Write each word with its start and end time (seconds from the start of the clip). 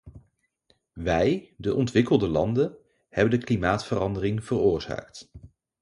Wij, 0.93 1.53
de 1.57 1.73
ontwikkelde 1.75 2.27
landen, 2.27 2.77
hebben 3.09 3.39
de 3.39 3.45
klimaatverandering 3.45 4.45
veroorzaakt. 4.45 5.31